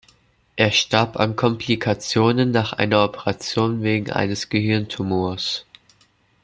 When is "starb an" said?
0.71-1.35